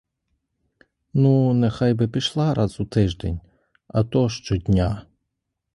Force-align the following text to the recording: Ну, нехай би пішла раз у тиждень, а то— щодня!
Ну, 1.25 1.53
нехай 1.53 1.93
би 1.93 2.07
пішла 2.07 2.53
раз 2.53 2.79
у 2.79 2.85
тиждень, 2.85 3.39
а 3.87 4.03
то— 4.03 4.29
щодня! 4.29 5.05